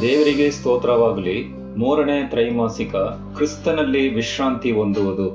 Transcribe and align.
ದೇವರಿಗೆ 0.00 0.50
ಸ್ತೋತ್ರವಾಗಲಿ. 0.50 1.44
ಮೂರನೇ 1.76 2.26
ತ್ರೈಮಾಸಿಕ 2.30 2.96
ಕ್ರಿಸ್ತನಲ್ಲಿ 2.96 4.14
ವಿಶ್ರಾಂತಿ 4.14 4.72
ಹೊಂದುವುದು. 4.72 5.30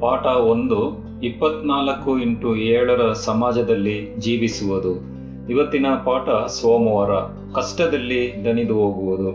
ಪಾಠ 0.00 0.26
ಒಂದು, 0.26 0.98
ಇಪ್ಪತ್ನಾಲ್ಕು 1.22 2.18
ಇಂಟು 2.18 2.56
ಏಳರ 2.56 3.12
ಸಮಾಜದಲ್ಲಿ 3.12 4.14
ಜೀವಿಸುವುದು. 4.18 5.02
ಇವತ್ತಿನ 5.50 5.86
ಪಾಠ 6.04 6.46
ಸೋಮವಾರ, 6.46 7.10
ಕಷ್ಟದಲ್ಲಿ 7.54 8.44
ದಣಿದು 8.44 8.74
ಹೋಗುವುದು. 8.74 9.32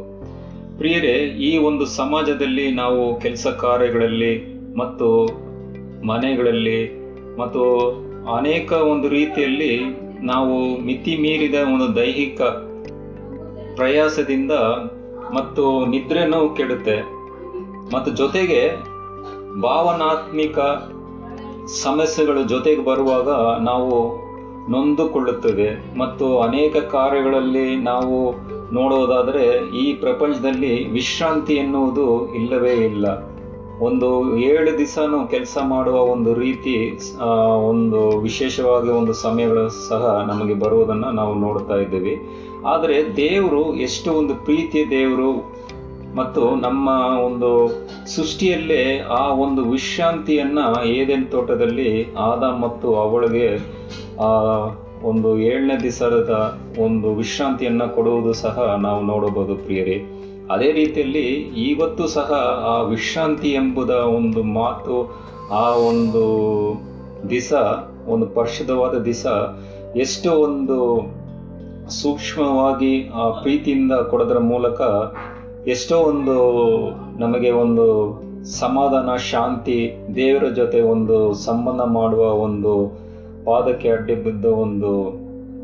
ಪ್ರಿಯರೇ, 0.77 1.13
ಈ 1.39 1.57
ಒಂದು 1.57 1.85
ಸಮಾಜದಲ್ಲಿ 1.85 2.71
ನಾವು 2.71 3.19
ಕೆಲಸ 3.19 3.47
ಕಾರ್ಯಗಳಲ್ಲಿ 3.47 4.59
ಮತ್ತು 4.77 5.25
ಮನೆಗಳಲ್ಲಿ 6.07 7.04
ಮತ್ತು 7.39 7.63
ಅನೇಕ 8.35 8.71
ಒಂದು 8.71 9.09
ರೀತಿಯಲ್ಲಿ 9.09 9.79
ನಾವು 10.23 10.85
ಮಿತಿ 10.85 11.17
ಮೀರಿದ 11.17 11.53
ಒಂದು 11.73 11.95
ದೈಹಿಕ 11.95 12.41
ಪ್ರಯಾಸದಿಂದ 13.75 14.51
ಮತ್ತು 15.33 15.85
ನಿದ್ರೆನೂ 15.85 16.49
ಕೆಡುತ್ತೆ. 16.49 16.97
ಮತ್ತು 17.93 18.11
ಜೊತೆಗೆ 18.11 18.77
ಭಾವನಾತ್ಮಿಕ 19.61 20.59
ಸಮಸ್ಯೆಗಳು 21.83 22.43
ಜೊತೆಗೆ 22.43 22.81
ಬರುವಾಗ 22.81 23.29
ನಾವು 23.61 24.25
ನೊಂದುಕೊಳ್ಳುತ್ತದೆ 24.71 25.97
ಮತ್ತು 25.97 26.39
ಅನೇಕ 26.39 26.77
ಕಾರ್ಯಗಳಲ್ಲಿ 26.77 27.75
ನಾವು 27.75 28.17
ನೋಡೋದಾದರೆ 28.73 29.45
ಈ 29.77 29.93
ಪ್ರಪಂಚದಲ್ಲಿ 29.93 30.89
ವಿಶ್ರಾಂತಿ 30.89 31.53
ಎನ್ನುವುದು 31.53 32.35
ಇಲ್ಲವೇ 32.35 32.73
ಇಲ್ಲ. 32.73 33.05
ಒಂದು 33.79 34.37
ಏಳು 34.37 34.77
ದಿವಸನೂ 34.77 35.27
ಕೆಲಸ 35.27 35.57
ಮಾಡುವ 35.63 35.95
ಒಂದು 35.95 36.33
ರೀತಿ 36.33 36.99
ಒಂದು 37.65 38.19
ವಿಶೇಷವಾಗಿ 38.19 38.89
ಒಂದು 38.89 39.13
ಸಮಯಗಳು 39.13 39.69
ಸಹ 39.69 40.25
ನಮಗೆ 40.27 40.53
ಬರುವುದನ್ನು 40.53 41.11
ನಾವು 41.11 41.33
ನೋಡ್ತಾ 41.33 41.75
ಇದ್ದೀವಿ. 41.75 42.21
ಆದರೆ 42.65 43.17
ದೇವರು 43.17 43.75
ಎಷ್ಟು 43.75 44.13
ಒಂದು 44.13 44.35
ಪ್ರೀತಿಯ 44.35 44.85
ದೇವರು 44.89 45.55
ಮತ್ತು 46.15 46.55
ನಮ್ಮ 46.55 46.89
ಒಂದು 47.25 47.69
ಸೃಷ್ಟಿಯಲ್ಲೇ 48.15 48.99
ಆ 48.99 49.33
ಒಂದು 49.33 49.69
ವಿಶ್ರಾಂತಿಯನ್ನು 49.69 50.85
ಏದೆನ್ 50.85 51.31
ತೋಟದಲ್ಲಿ 51.31 52.13
ಆದ 52.17 52.43
ಮತ್ತು 52.43 52.95
ಅವಳಿಗೆ, 52.95 53.55
ಆ, 54.19 54.31
ಒಂದು 55.03 55.39
ಏಳನೇ 55.39 55.77
ದಿವಸದ 55.83 56.59
ಒಂದು 56.79 57.15
ವಿಶ್ರಾಂತಿಯನ್ನು 57.15 57.95
ಕೊಡುವುದು 57.95 58.33
ಸಹ 58.33 58.77
ನಾವು 58.81 59.03
ನೋಡಬಹುದು 59.03 59.55
ಪ್ರಿಯರೇ. 59.55 60.14
ಅದೇ 60.51 60.71
ರೀತಿಯಲ್ಲಿ 60.71 61.27
ಇವತ್ತು 61.69 62.07
ಸಹ 62.07 62.33
ಆ 62.67 62.81
ವಿಶ್ರಾಂತಿ 62.81 63.51
ಎಂಬುದ 63.51 63.89
ಒಂದು 63.89 64.43
ಮಾತು, 64.43 65.03
ಆ 65.51 65.69
ಒಂದು 65.69 66.23
ದಿಸ, 67.29 67.53
ಒಂದು 68.07 68.25
ಪರಿಶುದ್ಧವಾದ 68.27 69.03
ದಿಸ 69.03 69.25
ಎಷ್ಟು 69.95 70.31
ಒಂದು 70.31 70.77
ಸೂಕ್ಷ್ಮವಾಗಿ 71.89 73.09
ಆ 73.09 73.29
ಪ್ರೀತಿಯಿಂದ 73.29 73.91
ಕೊಡೋದ್ರ 73.91 74.39
ಮೂಲಕ 74.39 74.81
ಎಷ್ಟೋ 75.67 75.97
ಒಂದು 75.97 76.35
ನಮಗೆ 77.17 77.51
ಒಂದು 77.51 77.85
ಸಮಾಧಾನ, 78.59 79.15
ಶಾಂತಿ, 79.15 79.93
ದೇವರ 80.15 80.49
ಜೊತೆ 80.49 80.81
ಒಂದು 80.81 81.33
ಸಂಬಂಧ 81.33 81.81
ಮಾಡುವ 81.81 82.21
ಒಂದು 82.21 82.73
ಪಾದಕ್ಕೆ 83.45 83.89
ಅಡ್ಡಿ 83.89 84.15
ಬಿದ್ದ 84.15 84.45
ಒಂದು 84.45 84.91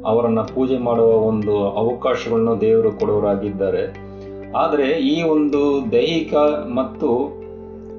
ಅವರನ್ನು 0.06 0.56
ಪೂಜೆ 0.56 0.78
ಮಾಡುವ 0.78 1.08
ಒಂದು 1.08 1.68
ಅವಕಾಶಗಳನ್ನು 1.70 2.62
ದೇವರು 2.62 2.92
ಕೊಡುವರಾಗಿದ್ದಾರೆ 2.92 4.11
ಆದರೆ 4.56 4.92
ಈ 4.92 5.24
ಒಂದು 5.24 5.92
ದೈಹಿಕ 5.92 6.34
ಮತ್ತು 6.76 7.42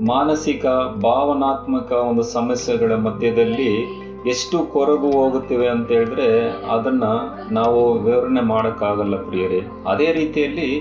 ಮಾನಸಿಕ, 0.04 0.66
ಭಾವನಾತ್ಮಕ 1.02 1.92
ಒಂದು 1.92 2.22
ಸಮಸ್ಯೆಗಳ 2.22 2.94
ಮಧ್ಯದಲ್ಲಿ 2.94 4.02
ಎಷ್ಟು 4.26 4.58
ಕೊರಗು 4.58 5.10
ಹೋಗುತ್ತಿವೆ 5.10 5.68
ಅಂತ 5.68 5.88
ಹೇಳಿದ್ರೆ 5.88 6.50
ಅದನ್ನ 6.70 7.04
ನಾವು 7.50 7.92
ವಿವರಣೆ 7.92 8.40
ಮಾಡೋಕ್ಕಾಗಲ್ಲ 8.40 9.16
ಪ್ರಿಯರೇ. 9.16 9.60
ಅದೇ 9.86 10.12
ರೀತಿಯಲ್ಲಿ 10.12 10.80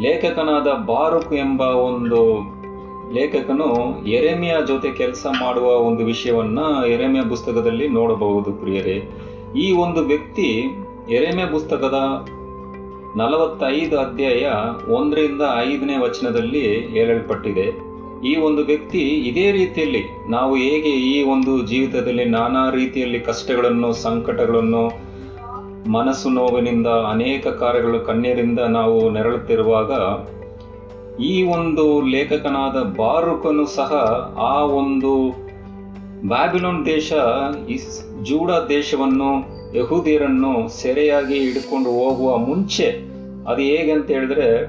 ಲೇಖಕನಾದ 0.00 0.66
ಬಾರುಕ್ 0.86 1.34
ಎಂಬ 1.34 1.60
ಒಂದು 1.60 2.54
ಲೇಖಕನು 3.14 4.02
ಎರೆಮಿಯ 4.08 4.54
ಜೊತೆ 4.66 4.90
ಕೆಲಸ 4.92 5.26
ಮಾಡುವ 5.42 5.64
ಒಂದು 5.64 6.04
ವಿಷಯವನ್ನ 6.04 6.58
ಎರೆಮಿಯ 6.88 7.22
ಪುಸ್ತಕದಲ್ಲಿ 7.28 7.88
ನೋಡಬಹುದು 7.88 8.52
ಪ್ರಿಯರೇ. 8.52 9.08
ಈ 9.56 9.72
ಒಂದು 9.72 10.00
ವ್ಯಕ್ತಿ 10.00 10.66
ಎರೆಮೆ 11.10 11.52
ಪುಸ್ತಕದ 11.52 12.26
ನಲವತ್ತೈದು 13.16 13.98
ಅಧ್ಯಾಯ 13.98 14.44
ಒಂದರಿಂದ 14.92 15.42
ಐದನೇ 15.56 15.96
ವಚನದಲ್ಲಿ 15.98 16.64
ಹೇಳಲ್ಪಟ್ಟಿದೆ. 16.86 17.94
ಈ 18.28 18.36
ಒಂದು 18.36 18.64
ವ್ಯಕ್ತಿ 18.64 18.98
ಇದೇ 18.98 19.52
ರೀತಿಯಲ್ಲಿ 19.52 20.02
ನಾವು 20.30 20.56
ಹೇಗೆ 20.56 20.90
ಈ 20.90 21.22
ಒಂದು 21.22 21.66
ಜೀವಿತದಲ್ಲಿ 21.66 22.24
ನಾನಾ 22.24 22.70
ರೀತಿಯಲ್ಲಿ 22.70 23.20
ಕಷ್ಟಗಳನ್ನು, 23.20 23.92
ಸಂಕಟಗಳನ್ನು, 23.92 24.84
ಮನಸ್ಸು 25.92 26.28
ನೋವಿನಿಂದ 26.28 26.86
ಅನೇಕ 26.86 27.46
ಕಾರ್ಯಗಳು 27.46 28.00
ಕಣ್ಣೀರಿಂದ 28.00 28.58
ನಾವು 28.58 29.10
ನೆರಳುತ್ತಿರುವಾಗ 29.10 29.92
ಈ 31.22 31.42
ಒಂದು 31.42 32.02
ಲೇಖಕನಾದ 32.02 32.76
ಬಾರುಕನು 32.96 33.66
ಸಹ 33.66 33.92
ಆ 34.38 34.54
ಒಂದು 34.60 35.12
ಬ್ಯಾಬಿಲೋನ್ 36.28 36.86
ದೇಶ, 36.86 37.12
ಇಸ್ 37.68 37.90
ಜೂಡ 38.24 38.50
ದೇಶವನ್ನು 38.68 39.30
ಯಹೂದಿಯರನ್ನು 39.74 40.68
ಸೆರೆಯಾಗಿ 40.68 41.34
ಹಿಡ್ಕೊಂಡು 41.34 41.90
ಹೋಗುವ 41.90 42.36
ಮುಂಚೆ, 42.36 42.86
ಅದು 43.48 43.62
ಹೇಗೆ 43.62 43.92
ಅಂತ 43.92 44.10
ಹೇಳಿದ್ರೆ, 44.10 44.64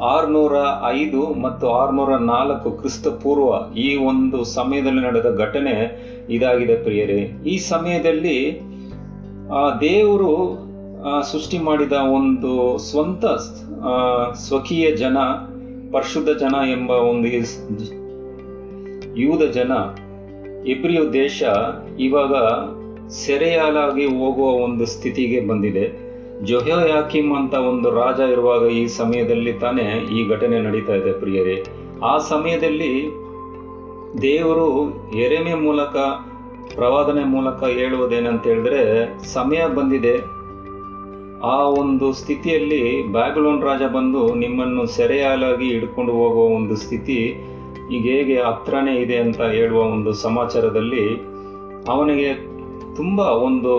ಆರುನೂರ 0.00 0.52
ಐದು 0.88 1.34
ಮತ್ತು 1.34 1.68
ಆರುನೂರ 1.70 2.16
ನಾಲ್ಕು 2.16 2.70
ಕ್ರಿಸ್ತ 2.70 3.08
ಪೂರ್ವ 3.08 3.74
ಈ 3.74 3.96
ಒಂದು 3.96 4.44
ಸಮಯದಲ್ಲಿ 4.44 5.00
ನಡೆದ 5.00 5.36
ಘಟನೆ 5.38 6.00
ಇದಾಗಿದೆ 6.30 6.76
ಪ್ರಿಯರೇ. 6.76 7.32
ಈ 7.46 7.58
ಸಮಯದಲ್ಲಿ, 7.58 8.60
ಆ, 9.52 9.78
ದೇವರು 9.80 10.58
ಸೃಷ್ಟಿ 11.32 11.58
ಮಾಡಿದ 11.58 11.92
ಒಂದು 11.92 12.78
ಸ್ವಂತ 12.78 13.26
ಸ್ವಕೀಯ 14.34 14.90
ಜನ, 14.90 15.16
ಪರಿಶುದ್ಧ 15.92 16.28
ಜನ 16.28 16.54
ಎಂಬ 16.70 16.90
ಒಂದು 16.90 17.28
ಯೂದ 19.20 19.42
ಜನ 19.42 19.72
ಇಬ್ರಿಯು 20.66 21.12
ದೇಶ 21.12 21.42
ಇವಾಗ 21.98 22.32
ಸೆರೆಯಾಲಾಗಿ 23.10 24.04
ಹೋಗುವ 24.04 24.46
ಒಂದು 24.46 24.86
ಸ್ಥಿತಿಗೆ 24.86 25.40
ಬಂದಿದೆ. 25.40 26.06
ಜೊಹೋಯಾಕಿಮ್ 26.44 27.36
ಅಂತ 27.36 27.54
ಒಂದು 27.54 27.90
ರಾಜ 27.90 28.20
ಇರುವಾಗ 28.20 28.62
ಈ 28.70 28.86
ಸಮಯದಲ್ಲಿ 28.86 29.52
ತಾನೇ 29.52 30.06
ಈ 30.16 30.28
ಘಟನೆ 30.28 30.58
ನಡೀತಾ 30.58 30.94
ಇದೆ 30.94 31.12
ಪ್ರಿಯರೇ. 31.12 31.64
ಆ 32.04 32.18
ಸಮಯದಲ್ಲಿ 32.18 33.06
ದೇವರು 34.22 34.90
ಎರೆಮೆ 35.16 35.54
ಮೂಲಕ, 35.54 35.96
ಪ್ರವಾದನೆ 36.74 37.24
ಮೂಲಕ 37.24 37.64
ಹೇಳುವುದೇನಂತ 37.64 38.46
ಹೇಳಿದ್ರೆ 38.46 39.08
ಸಮಯ 39.32 39.66
ಬಂದಿದೆ. 39.74 40.36
ಆ 41.42 41.62
ಒಂದು 41.62 42.12
ಸ್ಥಿತಿಯಲ್ಲಿ 42.12 43.06
ಬ್ಯಾಗ್ಲೋನ್ 43.06 43.62
ರಾಜ 43.62 43.82
ಬಂದು 43.82 44.34
ನಿಮ್ಮನ್ನು 44.34 44.86
ಸೆರೆಯಾಲಾಗಿ 44.86 45.72
ಹಿಡ್ಕೊಂಡು 45.72 46.12
ಹೋಗುವ 46.12 46.44
ಒಂದು 46.44 46.76
ಸ್ಥಿತಿ 46.76 47.44
ಈಗ 47.90 48.04
ಹೇಗೆ 48.04 48.42
ಹತ್ರನೇ 48.42 48.96
ಇದೆ 48.96 49.16
ಅಂತ 49.16 49.40
ಹೇಳುವ 49.40 49.80
ಒಂದು 49.80 50.12
ಸಮಾಚಾರದಲ್ಲಿ 50.12 51.14
ಅವನಿಗೆ 51.88 52.55
ತುಂಬ 52.96 53.20
ಒಂದು 53.20 53.74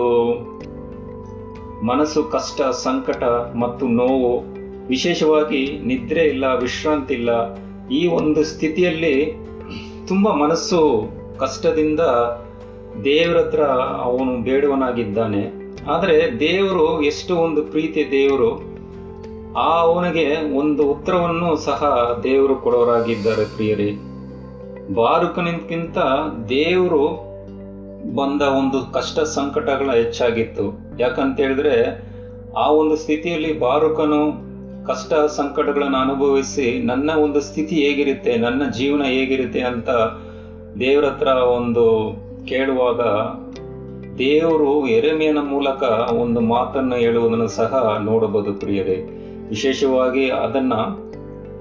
ಮನಸ್ಸು, 1.86 2.24
ಕಷ್ಟ, 2.24 2.62
ಸಂಕಟ 2.62 3.24
ಮತ್ತು 3.60 3.86
ನೋವು, 3.86 4.32
ವಿಶೇಷವಾಗಿ 4.86 5.80
ನಿದ್ರೆ 5.84 6.24
ಇಲ್ಲ, 6.24 6.54
ವಿಶ್ರಾಂತಿ 6.54 7.14
ಇಲ್ಲ, 7.14 7.30
ಈ 7.88 8.06
ಒಂದು 8.06 8.44
ಸ್ಥಿತಿಯಲ್ಲಿ 8.44 9.32
ತುಂಬ 10.08 10.28
ಮನಸ್ಸು 10.28 10.80
ಕಷ್ಟದಿಂದ 11.38 12.00
ದೇವರ 13.04 13.38
ಹತ್ರ 13.38 13.62
ಅವನು 14.02 14.42
ಬೇಡುವನಾಗಿದ್ದಾನೆ. 14.42 15.42
ಆದರೆ 15.86 16.40
ದೇವರು 16.40 17.02
ಎಷ್ಟು 17.02 17.36
ಒಂದು 17.36 17.62
ಪ್ರೀತಿ 17.62 18.10
ದೇವರು, 18.10 18.50
ಆ 19.60 19.80
ಅವನಿಗೆ 19.80 20.56
ಒಂದು 20.56 20.82
ಉತ್ತರವನ್ನು 20.82 21.56
ಸಹ 21.56 21.82
ದೇವರು 22.22 22.56
ಕೊಡೋರಾಗಿದ್ದಾರೆ 22.56 23.44
ಪ್ರಿಯರಿ. 23.54 23.90
ಬಾರುಕನಿಗಿಂತ 24.94 25.98
ದೇವರು 26.48 27.27
ಬಂದ 28.14 28.42
ಒಂದು 28.42 28.92
ಕಷ್ಟ 28.92 29.20
ಸಂಕಟಗಳ 29.20 29.90
ಹೆಚ್ಚಾಗಿತ್ತು. 29.90 30.80
ಯಾಕಂತ 30.98 31.40
ಹೇಳಿದ್ರೆ 31.40 32.08
ಆ 32.56 32.70
ಒಂದು 32.70 32.96
ಸ್ಥಿತಿಯಲ್ಲಿ 32.96 33.58
ಬಾರುಕನು 33.58 34.48
ಕಷ್ಟ 34.86 35.14
ಸಂಕಟಗಳನ್ನು 35.14 35.98
ಅನುಭವಿಸಿ 35.98 36.82
ನನ್ನ 36.84 37.10
ಒಂದು 37.10 37.40
ಸ್ಥಿತಿ 37.40 37.76
ಹೇಗಿರುತ್ತೆ, 37.76 38.36
ನನ್ನ 38.36 38.62
ಜೀವನ 38.70 39.02
ಹೇಗಿರುತ್ತೆ 39.02 39.60
ಅಂತ 39.60 39.88
ದೇವರ 40.78 41.04
ಹತ್ರ 41.04 41.26
ಒಂದು 41.26 42.12
ಕೇಳುವಾಗ 42.46 43.00
ದೇವರು 44.18 44.86
ಎರೆಮೆಯನ 44.86 45.38
ಮೂಲಕ 45.38 45.82
ಒಂದು 46.12 46.40
ಮಾತನ್ನು 46.40 46.96
ಹೇಳುವುದನ್ನು 46.96 47.48
ಸಹ 47.48 47.98
ನೋಡಬಹುದು 48.04 48.54
ಪ್ರಿಯರೇ. 48.54 48.96
ವಿಶೇಷವಾಗಿ 49.48 50.30
ಅದನ್ನ 50.30 50.72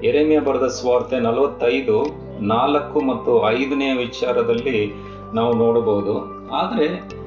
ಎರೆಮೆಯ 0.04 0.40
ಬರೆದ 0.40 0.68
ಸ್ವಾರ್ಥೆ 0.68 1.20
ನಲವತ್ತೈದು, 1.20 2.06
ನಾಲ್ಕು 2.42 3.02
ಮತ್ತು 3.02 3.50
ಐದನೆಯ 3.50 3.94
ವಿಚಾರದಲ್ಲಿ 3.94 4.94
ನಾವು 5.34 5.54
ನೋಡಬಹುದು. 5.54 6.37
ಆದರೆ 6.52 7.18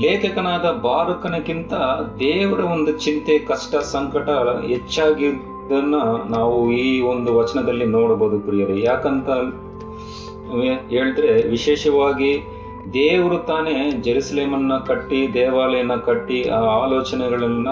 ಲೇಖಕನಾದ 0.00 0.80
ಬಾರಕನಕ್ಕಿಂತ 0.82 1.72
ದೇವರ 2.18 2.60
ಒಂದು 2.60 2.98
ಚಿಂತೆ, 2.98 3.38
ಕಷ್ಟ, 3.38 3.76
ಸಂಕಟ 3.76 4.28
ಹೆಚ್ಚಾಗಿದ್ದನ್ನು 4.66 6.28
ನಾವು 6.28 6.72
ಈ 6.72 7.00
ಒಂದು 7.00 7.36
ವಚನದಲ್ಲಿ 7.36 7.84
ನೋಡಬಹುದು 7.84 8.40
ಪ್ರಿಯರೇ. 8.40 8.82
ಯಾಕಂತ 8.82 9.30
ಹೇಳಿದ್ರೆ 10.88 11.48
ವಿಶೇಷವಾಗಿ 11.48 12.42
ದೇವರು 12.92 13.38
ತಾನೇ 13.38 13.90
ಜೆರುಸಲೇಮನ್ನ 13.90 14.72
ಕಟ್ಟಿ, 14.78 15.34
ದೇವಾಲಯನ 15.34 15.94
ಕಟ್ಟಿ, 15.94 16.42
ಆ 16.42 16.60
ಆಲೋಚನೆಗಳನ್ನ 16.60 17.68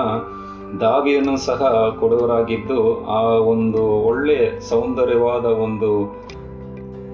ದಾವಿಯನ್ನು 0.81 1.37
ಸಹ 1.37 1.95
ಕೊಡುವರಾಗಿದ್ದು 2.01 3.07
ಆ 3.07 3.23
ಒಂದು 3.23 3.87
ಒಳ್ಳೆ 3.87 4.61
ಸೌಂದರ್ಯವಾದ 4.61 5.45
ಒಂದು 5.45 6.21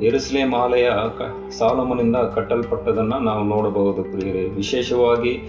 ಎರುಸಲೇಮ್ 0.03 0.55
ಆಲಯ 0.55 0.91
ಕ, 1.19 1.51
ಸಾಲಮನಿಂದ 1.51 2.17
ಕಟ್ಟಲ್ಪಟ್ಟದನ್ನು 2.17 3.19
ನಾವು 3.19 3.45
ನೋಡಬಹುದು 3.45 4.03
ಪ್ರಿಯರೇ. 4.03 4.41
ವಿಶೇಷವಾಗಿ 4.41 5.41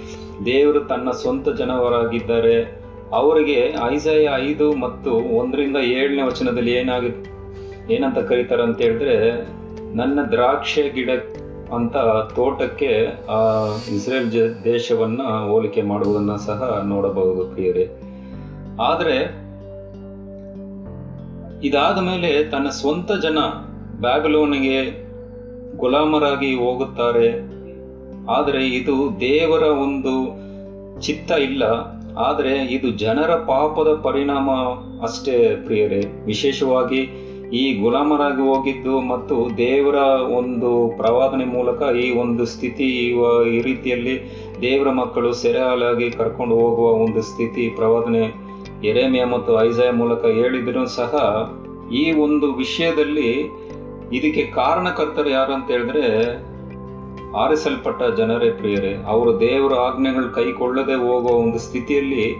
ದೇವರು 0.46 0.80
ತನ್ನ 0.80 1.12
ಸ್ವಂತ 1.12 1.50
ಜನವರಾಗಿದ್ದಾರೆ. 1.50 2.82
ಅವರಿಗೆ 3.14 3.76
ಐಸಾಯ 3.86 4.28
ಐದು 4.36 4.76
ಮತ್ತು 4.76 5.12
ಒಂದರಿಂದ 5.12 5.78
ಏಳನೇ 5.78 6.22
ವಚನದಲ್ಲಿ 6.22 6.72
ಏನಾಗಿ, 6.72 7.10
ಏನಂತ 7.94 8.18
ಕರೀತಾರೆ 8.18 8.64
ಅಂತ 8.64 8.82
ಹೇಳಿದ್ರೆ, 8.82 9.48
ನನ್ನ 9.96 10.20
ದ್ರಾಕ್ಷೆ 10.32 10.90
ಗಿಡ 10.90 11.10
ಅಂತ 11.74 11.98
ತೋಟಕ್ಕೆ 12.36 13.08
ಆ 13.30 13.66
ಇಸ್ರೇಲ್ 13.96 14.32
ಜ, 14.32 14.38
ದೇಶವನ್ನ 14.64 15.22
ಹೋಲಿಕೆ 15.22 15.82
ಮಾಡುವುದನ್ನ 15.82 16.36
ಸಹ 16.36 16.82
ನೋಡಬಹುದು 16.86 17.46
ಪ್ರಿಯರೇ. 17.46 17.90
ಆದರೆ 18.82 19.48
ಇದಾದ 21.64 21.98
ಮೇಲೆ 21.98 22.44
ತನ್ನ 22.44 22.70
ಸ್ವಂತ 22.70 23.12
ಜನ 23.12 23.38
ಬ್ಯಾಬಿಲೋನಿಗೆ 24.02 24.78
ಗುಲಾಮರಾಗಿ 25.78 26.56
ಹೋಗುತ್ತಾರೆ. 26.56 27.30
ಆದರೆ 28.30 28.68
ಇದು 28.68 29.20
ದೇವರ 29.20 29.64
ಒಂದು 29.64 30.14
ಚಿತ್ತ 31.02 31.32
ಇಲ್ಲ. 31.32 31.64
ಆದರೆ 32.18 32.74
ಇದು 32.74 32.90
ಜನರ 32.92 33.32
ಪಾಪದ 33.48 34.02
ಪರಿಣಾಮ 34.04 34.50
ಅಷ್ಟೇ 35.02 35.56
ಪ್ರಿಯರೇ. 35.66 36.02
ವಿಶೇಷವಾಗಿ 36.26 37.02
ಈ 37.54 37.80
ಗುಲಾಮರಾಗಿ 37.82 38.42
ಹೋಗಿದ್ದು 38.42 39.00
ಮತ್ತು 39.02 39.58
ದೇವರ 39.58 39.96
ಒಂದು 40.40 40.98
ಪ್ರವಾದನೆ 40.98 41.46
ಮೂಲಕ 41.46 41.82
ಈ 41.96 42.12
ಒಂದು 42.12 42.46
ಸ್ಥಿತಿ 42.46 42.88
ಈ 43.54 43.62
ರೀತಿಯಲ್ಲಿ 43.62 44.16
ದೇವರ 44.62 44.90
ಮಕ್ಕಳು 44.92 45.34
ಸೆರೆಹಾಲಾಗಿ 45.34 46.12
ಕರ್ಕೊಂಡು 46.12 46.56
ಹೋಗುವ 46.56 46.90
ಒಂದು 47.04 47.22
ಸ್ಥಿತಿ 47.22 47.70
ಪ್ರವಾದನೆ 47.76 48.24
ಎರೆಮೆಯ 48.88 49.26
ಮತ್ತು 49.26 49.68
ಐಜಾಯ 49.68 49.92
ಮೂಲಕ 49.92 50.26
ಹೇಳಿದ್ರು 50.26 50.88
ಸಹ 50.88 51.14
ಈ 51.92 52.12
ಒಂದು 52.12 52.54
ವಿಷಯದಲ್ಲಿ 52.54 53.30
ಇದಕ್ಕೆ 54.12 54.44
ಕಾರಣಕರ್ತರು 54.44 55.30
ಯಾರು 55.30 55.54
ಅಂತ 55.54 55.72
ಹೇಳಿದ್ರೆ, 55.72 56.36
ಆರಿಸಲ್ಪಟ್ಟ 57.38 58.04
ಜನರೇ 58.04 58.52
ಪ್ರಿಯರೇ, 58.52 59.04
ಅವರು 59.08 59.40
ದೇವರ 59.40 59.74
ಆಜ್ಞೆಗಳು 59.74 60.30
ಕೈಕೊಳ್ಳದೆ 60.30 60.94
ಹೋಗುವ 60.94 61.32
ಒಂದು 61.32 61.58
ಸ್ಥಿತಿಯಲ್ಲಿ 61.58 62.36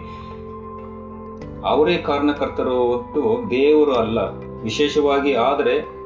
ಅವರೇ 1.64 1.96
ಕಾರಣಕರ್ತರು 1.96 2.78
ಹೊತ್ತು 2.78 3.50
ದೇವರು 3.50 3.92
ಅಲ್ಲ. 3.92 4.18
ವಿಶೇಷವಾಗಿ 4.62 5.34
ಆದರೆ 5.34 5.98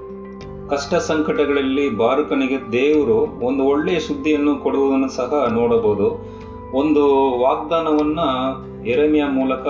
ಕಷ್ಟ 0.70 0.94
ಸಂಕಟಗಳಲ್ಲಿ 0.94 1.90
ಬಾರುಕನಿಗೆ 1.90 2.72
ದೇವರು 2.72 3.44
ಒಂದು 3.46 3.64
ಒಳ್ಳೆಯ 3.64 4.00
ಸುದ್ದಿಯನ್ನು 4.00 4.56
ಕೊಡುವುದನ್ನು 4.56 5.08
ಸಹ 5.08 5.48
ನೋಡಬಹುದು. 5.50 6.26
ಒಂದು 6.72 7.32
ವಾಗ್ದಾನವನ್ನ 7.38 8.18
ಎರೆಮೆಯ 8.86 9.24
ಮೂಲಕ 9.24 9.66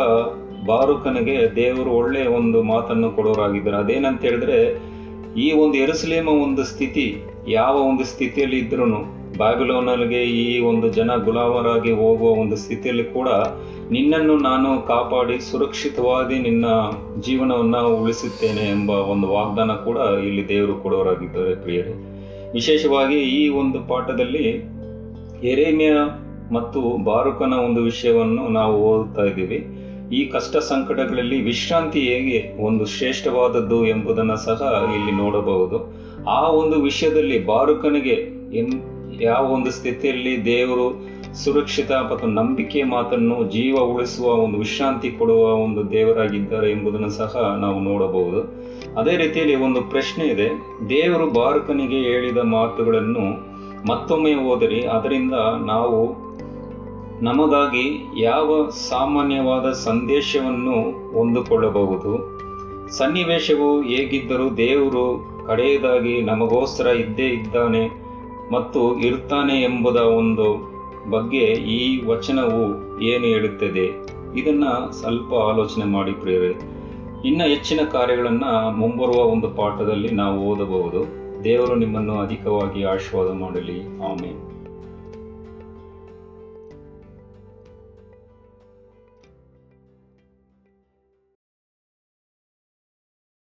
ಬಾರುಕನಿಗೆ 0.66 1.56
ದೇವರು 1.56 1.90
ಒಳ್ಳೆಯ 1.90 2.26
ಒಂದು 2.26 2.62
ಮಾತನ್ನು 2.62 3.10
ಕೊಡೋರಾಗಿದ್ದಾರೆ. 3.10 3.76
ಅದೇನಂತ 3.76 4.20
ಹೇಳಿದ್ರೆ 4.20 4.92
ಈ 5.36 5.52
ಒಂದು 5.52 5.78
ಎರಸಲೇಮ 5.78 6.28
ಒಂದು 6.28 6.64
ಸ್ಥಿತಿ, 6.64 7.22
ಯಾವ 7.48 7.74
ಒಂದು 7.74 8.04
ಸ್ಥಿತಿಯಲ್ಲಿ 8.04 8.58
ಇದ್ರೂ 8.58 8.86
ಬಾಬಿಲೋನಲ್ಲಿಗೆ 9.38 10.22
ಈ 10.22 10.58
ಒಂದು 10.60 10.88
ಜನ 10.88 11.10
ಗುಲಾಮರಾಗಿ 11.16 11.92
ಹೋಗುವ 11.92 12.30
ಒಂದು 12.30 12.56
ಸ್ಥಿತಿಯಲ್ಲಿ 12.56 13.04
ಕೂಡ 13.04 13.28
ನಿನ್ನನ್ನು 13.90 14.36
ನಾನು 14.36 14.86
ಕಾಪಾಡಿ 14.86 15.40
ಸುರಕ್ಷಿತವಾಗಿ 15.40 16.38
ನಿನ್ನ 16.38 16.66
ಜೀವನವನ್ನು 17.20 18.02
ಉಳಿಸುತ್ತೇನೆ 18.02 18.68
ಎಂಬ 18.68 18.90
ಒಂದು 18.90 19.28
ವಾಗ್ದಾನ 19.28 19.70
ಕೂಡ 19.70 19.96
ಇಲ್ಲಿ 19.96 20.48
ದೇವರು 20.48 20.74
ಕೊಡೋರಾಗಿದ್ದಾರೆ 20.74 21.54
ಪ್ರಿಯರೇ. 21.54 21.94
ವಿಶೇಷವಾಗಿ 22.52 23.20
ಈ 23.22 23.48
ಒಂದು 23.48 23.80
ಪಾಠದಲ್ಲಿ 23.88 24.46
ಎರೇಮಿಯ 25.42 25.94
ಮತ್ತು 26.52 26.80
ಬಾರುಕನ 26.80 27.52
ಒಂದು 27.52 27.82
ವಿಷಯವನ್ನು 27.82 28.48
ನಾವು 28.48 28.82
ಓದುತ್ತಾ 28.82 29.24
ಇದ್ದೀವಿ. 29.24 29.81
ಈ 30.10 30.24
ಕಷ್ಟ 30.24 30.56
ಸಂಕಟಗಳಲ್ಲಿ 30.56 31.42
ವಿಶ್ರಾಂತಿ 31.42 32.00
ಹೇಗೆ 32.00 32.62
ಒಂದು 32.62 32.86
ಶ್ರೇಷ್ಠವಾದದ್ದು 32.86 33.86
ಎಂಬುದನ್ನು 33.86 34.36
ಸಹ 34.36 34.90
ಇಲ್ಲಿ 34.94 35.12
ನೋಡಬಹುದು. 35.12 35.92
ಆ 36.30 36.48
ಒಂದು 36.48 36.80
ವಿಷಯದಲ್ಲಿ 36.80 37.46
ಬಾರುಕನಿಗೆ 37.46 38.42
ಎನ್ 38.58 38.72
ಯಾವ 39.20 39.52
ಒಂದು 39.52 39.70
ಸ್ಥಿತಿಯಲ್ಲಿ 39.70 40.44
ದೇವರು 40.44 41.12
ಸುರಕ್ಷಿತ 41.44 41.92
ಮತ್ತು 41.92 42.26
ನಂಬಿಕೆ 42.26 42.82
ಮಾತನ್ನು 42.82 43.44
ಜೀವ 43.50 43.76
ಉಳಿಸುವ 43.76 44.26
ಒಂದು 44.26 44.58
ವಿಶ್ರಾಂತಿ 44.58 45.10
ಕೊಡುವ 45.10 45.48
ಒಂದು 45.48 45.90
ದೇವರಾಗಿದ್ದಾರೆ 45.90 46.70
ಎಂಬುದನ್ನು 46.70 47.10
ಸಹ 47.10 47.56
ನಾವು 47.60 47.80
ನೋಡಬಹುದು. 47.80 48.40
ಅದೇ 49.00 49.16
ರೀತಿಯಲ್ಲಿ 49.16 49.54
ಒಂದು 49.54 49.82
ಪ್ರಶ್ನೆ 49.82 50.24
ಇದೆ. 50.24 50.48
ದೇವರು 50.88 51.30
ಬಾರುಕನಿಗೆ 51.30 51.96
ಹೇಳಿದ 51.96 52.36
ಮಾತುಗಳನ್ನು 52.36 53.52
ಮತ್ತೊಮ್ಮೆ 53.88 54.34
ಓದರಿ 54.34 54.80
ಅದರಿಂದ 54.80 55.32
ನಾವು 55.66 56.31
ನಮಗಾಗಿ 57.20 58.10
ಯಾವ 58.16 58.68
ಸಾಮಾನ್ಯವಾದ 58.68 59.72
ಸಂದೇಶವನ್ನು 59.72 61.10
ಹೊಂದಿಕೊಳ್ಳಬಹುದು? 61.12 62.42
ಸನ್ನಿವೇಶವು 62.88 63.82
ಹೇಗಿದ್ದರೂ 63.82 64.50
ದೇವರು 64.50 65.32
ಕಡೆಯದಾಗಿ 65.46 66.22
ನಮಗೋಸ್ಕರ 66.22 66.86
ಇದ್ದೇ 66.86 67.26
ಇದ್ದಾನೆ 67.26 67.90
ಮತ್ತು 68.52 68.98
ಇರ್ತಾನೆ 68.98 69.62
ಎಂಬುದ 69.62 69.96
ಒಂದು 69.96 70.72
ಬಗ್ಗೆ 71.10 71.44
ಈ 71.46 72.06
ವಚನವು 72.06 73.00
ಏನು 73.00 73.24
ಹೇಳುತ್ತದೆ? 73.24 74.12
ಇದನ್ನು 74.36 74.92
ಸ್ವಲ್ಪ 74.92 75.34
ಆಲೋಚನೆ 75.34 75.84
ಮಾಡಿ 75.84 76.12
ಪ್ರಿಯರೇ. 76.12 76.54
ಇನ್ನು 77.24 77.44
ಹೆಚ್ಚಿನ 77.44 77.80
ಕಾರ್ಯಗಳನ್ನು 77.92 78.76
ಮುಂಬರುವ 78.76 79.14
ಒಂದು 79.14 79.48
ಪಾಠದಲ್ಲಿ 79.48 80.10
ನಾವು 80.10 80.40
ಓದಬಹುದು. 80.40 81.22
ದೇವರು 81.44 81.74
ನಿಮ್ಮನ್ನು 81.74 82.20
ಅಧಿಕವಾಗಿ 82.20 82.84
ಆಶೀರ್ವಾದ 82.84 83.32
ಮಾಡಲಿ. 83.32 83.82
ಆಮೇಲೆ 83.82 84.52